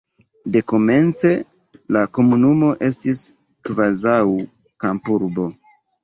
Dekomence 0.53 1.33
la 1.97 2.01
komunumo 2.17 2.69
estis 2.87 3.19
kvazaŭ 3.69 4.15
kampurbo. 4.85 5.47